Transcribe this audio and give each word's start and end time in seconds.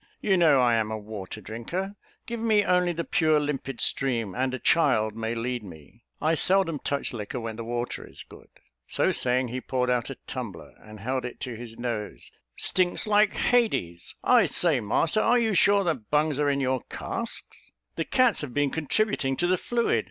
You 0.19 0.35
know 0.35 0.59
I 0.59 0.73
am 0.77 0.89
a 0.89 0.97
water 0.97 1.41
drinker; 1.41 1.95
give 2.25 2.39
me 2.39 2.65
only 2.65 2.91
the 2.91 3.03
pure 3.03 3.39
limpid 3.39 3.79
stream, 3.79 4.33
and 4.33 4.51
a 4.51 4.57
child 4.57 5.15
may 5.15 5.35
lead 5.35 5.61
me. 5.61 6.05
I 6.19 6.33
seldom 6.33 6.79
touch 6.79 7.13
liquor 7.13 7.39
when 7.39 7.55
the 7.55 7.63
water 7.63 8.07
is 8.09 8.25
good." 8.27 8.49
So 8.87 9.11
saying, 9.11 9.49
he 9.49 9.61
poured 9.61 9.91
out 9.91 10.09
a 10.09 10.15
tumbler, 10.25 10.73
and 10.79 10.99
held 10.99 11.23
it 11.23 11.39
to 11.41 11.55
his 11.55 11.77
nose. 11.77 12.31
"Stinks 12.57 13.05
like 13.05 13.53
h! 13.53 14.15
I 14.23 14.47
say, 14.47 14.79
master, 14.81 15.19
are 15.21 15.37
you 15.37 15.53
sure 15.53 15.83
the 15.83 15.93
bungs 15.93 16.39
are 16.39 16.49
in 16.49 16.61
your 16.61 16.81
casks? 16.89 17.69
The 17.95 18.03
cats 18.03 18.41
have 18.41 18.55
been 18.55 18.71
contributing 18.71 19.35
to 19.37 19.45
the 19.45 19.55
fluid. 19.55 19.99